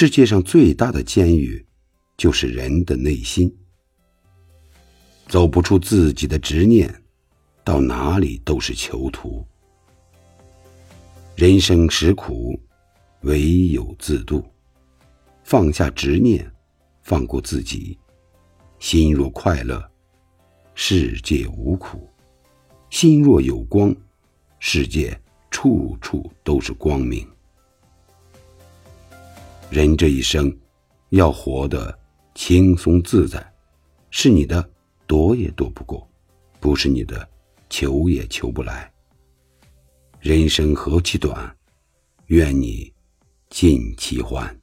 [0.00, 1.66] 世界上最大的监狱，
[2.16, 3.52] 就是人的内心。
[5.26, 7.02] 走不出自己的执念，
[7.64, 9.44] 到哪里都是囚徒。
[11.34, 12.56] 人生实苦，
[13.22, 14.40] 唯有自渡。
[15.42, 16.48] 放下执念，
[17.02, 17.98] 放过自己，
[18.78, 19.84] 心若快乐，
[20.76, 21.98] 世界无苦；
[22.88, 23.92] 心若有光，
[24.60, 27.28] 世界处处都是光明。
[29.70, 30.50] 人这一生，
[31.10, 31.96] 要活得
[32.34, 33.52] 轻松自在，
[34.10, 34.66] 是你的
[35.06, 36.08] 躲也躲不过，
[36.58, 37.28] 不是你的
[37.68, 38.90] 求也求不来。
[40.20, 41.54] 人生何其短，
[42.28, 42.90] 愿你
[43.50, 44.57] 尽其欢。